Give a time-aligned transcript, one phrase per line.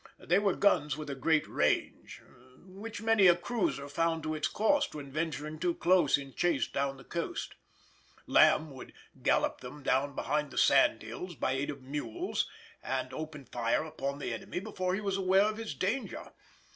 [0.17, 2.23] They were guns with a great range,
[2.65, 6.97] which many a cruiser found to its cost when venturing too close in chase down
[6.97, 7.53] the coast.
[8.25, 12.49] Lamb would gallop them down behind the sandhills, by aid of mules,
[12.81, 16.31] and open fire upon the enemy before he was aware of his danger.